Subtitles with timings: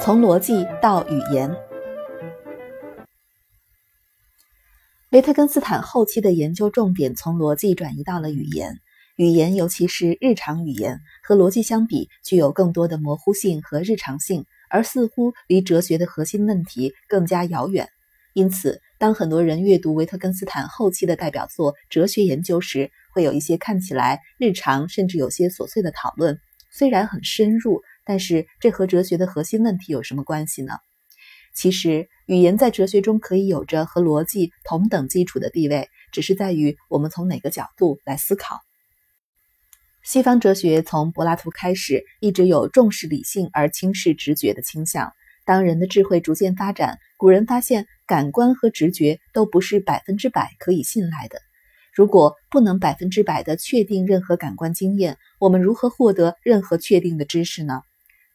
[0.00, 1.50] 从逻辑到语言。
[5.12, 8.80] 维特根斯坦后期的研究重点从逻辑转移到了语言。
[9.16, 17.88] 语言，尤其是日常语言，和逻辑相比，具有更多的模糊性和日常性，而似乎离哲学的核心问题更加遥远。
[18.32, 26.40] 因此，当很多人阅读维特根斯坦后期的代表作《哲学研究》时，会有一些看起来日常甚至有些琐碎的讨论。
[26.72, 30.72] 虽然很深入，但是这和哲学的核心问题有什么关系呢？
[31.54, 38.60] 其实，语言在哲学中可以有着和逻辑同等基础的地位，只是在于我们从哪个角度来思考。
[40.02, 45.12] 西方哲学从柏拉图开始，一直有重视理性而轻视直觉的倾向。
[45.44, 51.38] 当人的智慧逐渐发展，古人发现感官和直觉都不是百分之百可以信赖的。
[51.92, 57.82] 如果不能百分之百的确定任何感官经验，我们如何获得任何确定的知识呢？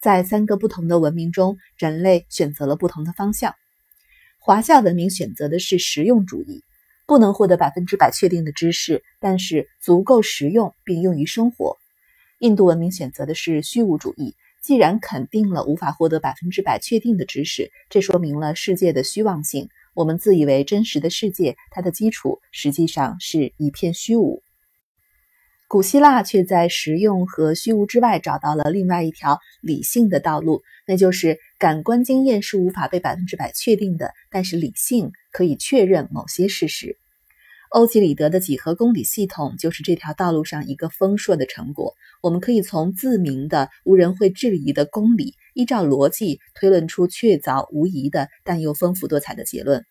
[0.00, 3.54] 在三个不同的文明中，人类选择了不同的方向。
[4.38, 6.62] 华夏文明选择的是实用主义，
[7.04, 11.76] 不能获得百分之百确定的知识，但是足够实用并用于生活。
[12.38, 19.68] 印度文明选择的是虚无主义，既然肯定了无法获得百分之百确定的知识，这说明了世界的虚妄性。
[19.94, 24.42] 我们自以为真实的世界，它的基础实际上是一片虚无。
[25.66, 36.96] 古希腊却在实用和虚无之外找到了另外一条理性的道路，那就是感官经验是无法被百分之百确定的，但是理性可以确认某些事实。
[37.70, 41.94] 欧几里得的几何公理系统就是这条道路上一个丰硕的成果。
[42.22, 49.84] 我们可以从自明的、无人会质疑的公理，依照逻辑推论出确凿无疑的，但又丰富多彩的结论。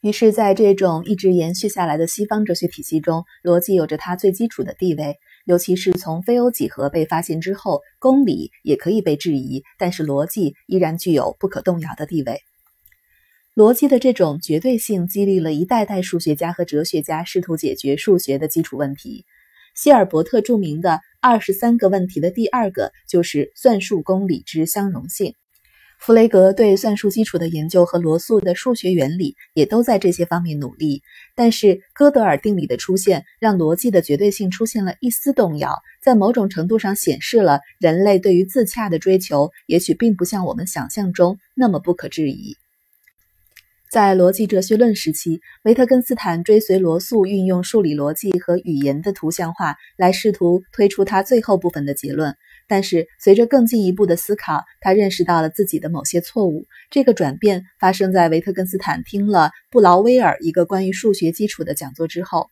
[0.00, 5.16] 于是，在这种一直延续下来的西方哲学体系中，逻辑有着它最基础的地位。
[5.44, 12.40] 尤其是从非欧几何被发现之后，公理也可以被质疑，但是逻辑依然具有不可动摇的地位。
[13.54, 19.26] 逻辑的这种绝对性激励了一代代数学家和哲学家试图解决数学的基础问题。
[19.74, 25.34] 希尔伯特著名的二十三个问题的第二个就是算术公理之相容性。
[25.98, 31.02] 弗雷格对算术基础的研究和罗素的数学原理也都在这些方面努力，
[31.34, 42.56] 但是哥德尔定理的出现让逻辑的绝对性出现了一丝动摇，在某种程度上显示了人类对于自洽的追求也许并不像我们想象中那么不可置疑。
[43.92, 52.34] 在逻辑哲学论时期，维特根斯坦追随罗素，运用数理逻辑和语言的图像化来试图推出他最后部分的结论。
[52.66, 56.64] 但是，随着更进一步的思考，他认识到了自己的某些错误。
[56.88, 62.48] 这个转变发生在维特根斯坦听了布劳威尔一个关于数学基础的讲座之后。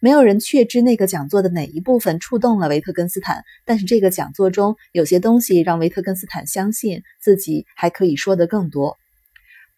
[0.00, 8.96] 没有人确知那个讲座的哪一部分触动了维特根斯坦，但是这个讲座中有些东西让维特根斯坦相信自己还可以说得更多。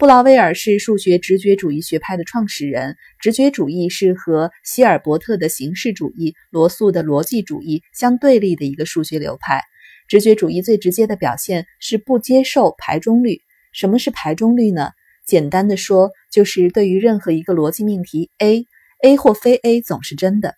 [0.00, 9.62] 布劳威尔是数学直觉主义学派的创始人，直觉主义是和希尔伯特的形式主义、罗素的逻辑主义相对立的一个数学流派。
[10.08, 13.42] 直觉主义最直接的表现是不接受排中律。
[13.74, 14.88] 什么是排中律呢？
[15.26, 20.54] 简单的说，就是对于任何一个逻辑命题 A，A 或非 A 总是真的。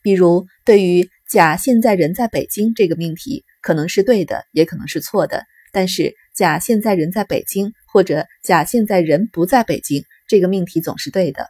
[0.00, 5.44] 比如，对于“甲现在人在北京”这个命题，可能是对的，也可能是错的。
[5.72, 11.48] 但是“甲现在人在北京”或者“甲现在人不在北京”这个命题总是对的。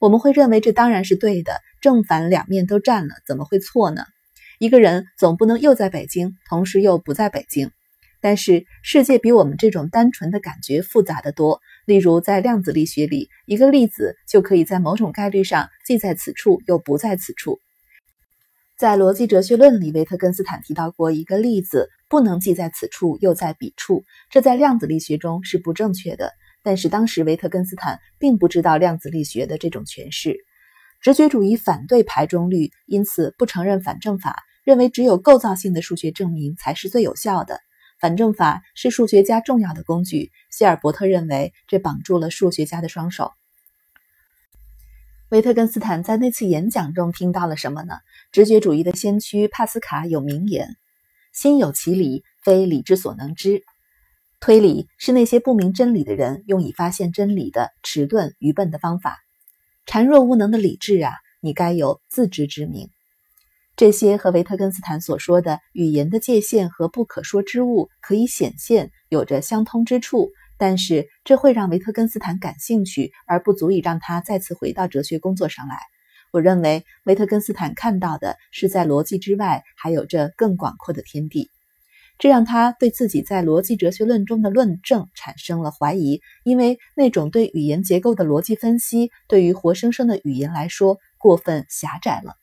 [0.00, 4.04] 我们会认为这当然是对的，正反两面都占了，怎么会错呢？
[4.58, 7.70] 一个人总不能又在北京，同时又不在北京。
[8.20, 11.60] 但是世界比我们这种单纯的感觉复杂的多。
[11.84, 17.60] 例如，在量子力学里，一个粒子就可以在某种概率上既在此处又不在此处。
[18.78, 24.04] 在逻辑哲学论里，维特根斯坦提到过，一个例子不能既在此处又在彼处。
[24.30, 26.30] 这在量子力学中是不正确的。
[26.62, 30.36] 但是当时维特根斯坦并不知道量子力学的这种诠释。
[31.00, 34.44] 直觉主义反对排中律，因此不承认反证法。
[34.62, 37.58] 认为只有构造性的数学证明才是最有效的，
[37.98, 40.30] 反证法是数学家重要的工具。
[40.52, 43.32] 希尔伯特认为这绑住了数学家的双手。
[45.30, 47.96] 维特根斯坦在那次演讲中听到了什么呢？
[48.30, 50.76] 直觉主义的先驱帕斯卡有名言
[51.34, 53.62] ：“心有其理，非理之所能知。”
[54.40, 59.18] 推理是那些不明真理的人用以发现真理的迟钝愚笨的方法。
[59.86, 62.88] 孱弱无能的理智啊，你该有自知之明。
[63.76, 75.76] 这些和维特根斯坦所说的语言的界限和不可说之物可以显现有着相通之处，但是这会让维特根斯坦感兴趣，而不足以让他再次回到哲学工作上来。
[76.34, 81.48] 我认为维特根斯坦看到的是在逻辑之外还有着更广阔的天地，
[82.18, 92.34] 这让他对自己在逻辑哲学论中的论证产生了怀疑，因为那种对语言结构的逻辑分析对于活生生的语言来说过分狭窄了。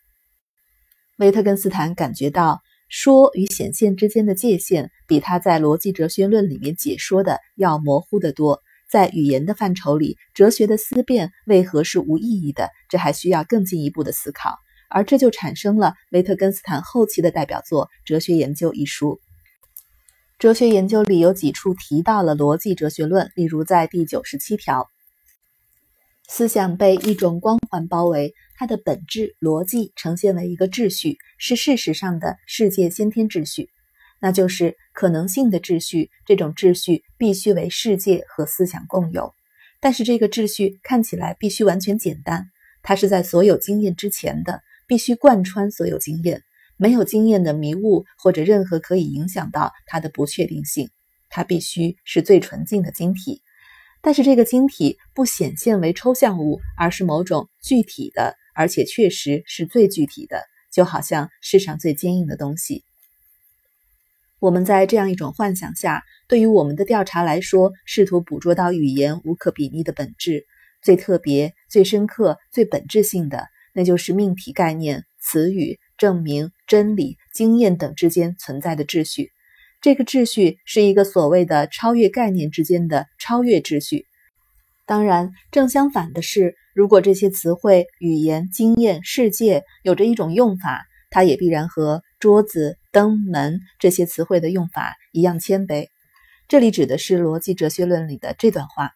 [1.17, 8.61] 维特根斯坦感觉到说与显现之间的界限比他在逻辑哲学论里面解说的要模糊得多。
[8.91, 12.69] 在语言的范畴里，哲学的思辨为何是无意义的？
[12.89, 14.57] 这还需要更进一步的思考，
[14.89, 19.21] 而这就产生了维特根斯坦后期的代表作《哲学研究》一书。
[20.37, 24.89] 哲学研究里有几处提到了逻辑哲学论，例如在第九十七条，
[26.27, 33.69] 思想被一种光环包围，它的本质逻辑呈现为一个秩序，是事实上的世界先天秩序。
[34.21, 39.33] 那就是可能性的秩序，这种秩序必须为世界和思想共有，
[39.79, 42.45] 但是这个秩序看起来必须完全简单，
[42.83, 46.43] 它是在所有经验之前的，必须贯穿所有经验，
[46.77, 50.91] 没有经验的迷雾或者任何可以影响到它的不确定性，
[51.29, 53.41] 它必须是最纯净的晶体，
[54.01, 62.85] 但是这个晶体不显现为抽象物，而是某种具体的，而且确实是最具体的，就好像世上最坚硬的东西。
[64.41, 70.47] 我们在这样一种幻想下，对于我们的调查来说，试图捕捉到语言无可比拟的本质，
[70.81, 73.45] 最特别、最深刻、最本质性的，
[73.75, 79.29] 那就是命题概念、词语、证明、真理、经验等之间存在的秩序。
[79.79, 84.07] 这个秩序是一个所谓的超越概念之间的超越秩序。
[84.87, 92.79] 当然，正相反的是，如果这些词汇、语言、经验、世界有着一种用法，它也必然和桌子。
[92.91, 95.87] 登门这些词汇的用法一样谦卑。
[96.47, 98.91] 这里指的是逻辑哲学论里的这段话：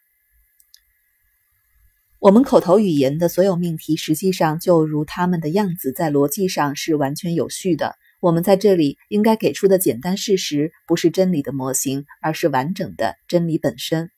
[2.20, 7.96] 我们口头语言的所有命题，实际上就如它们的样子，在逻辑上是完全有序的。
[8.20, 14.10] 我们在这里应该给出的简单事实，不是真理的模型，而是完整的真理本身。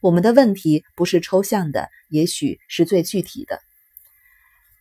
[0.00, 3.60] 我们的问题不是抽象的，也许是最具体的。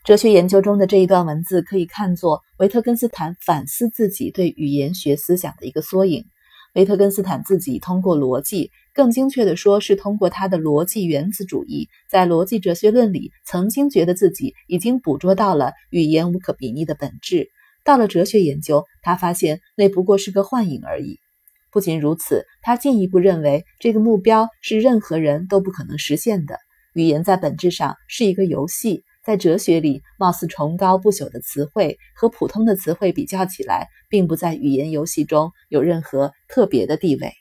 [0.06, 6.26] 哲学研究中的这一段文字可以看作维特根斯坦反思自己对语言学思想的一个缩影。
[6.76, 17.48] 维特根斯坦自己通过逻辑，更精确地说是通过他的逻辑原子主义，在逻辑哲学论里曾经觉得自己已经捕捉到了语言无可比拟的本质。
[17.84, 21.18] 到了哲学研究，他发现那不过是个幻影而已。
[21.72, 26.60] 不仅如此，他进一步认为这个目标是任何人都不可能实现的。
[26.94, 29.04] 语言在本质上是一个游戏。
[29.26, 37.34] 在哲学里，貌似崇高不朽的词汇和普通的词汇比较起来，并不在语言游戏中有任何特别的地位。